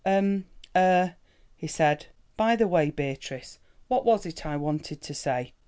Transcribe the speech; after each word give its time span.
"Um, 0.03 0.45
ah," 0.73 1.13
he 1.55 1.67
said. 1.67 2.07
"By 2.35 2.55
the 2.55 2.67
way, 2.67 2.89
Beatrice, 2.89 3.59
what 3.87 4.03
was 4.03 4.25
it 4.25 4.47
I 4.47 4.57
wanted 4.57 4.99
to 4.99 5.13
say? 5.13 5.53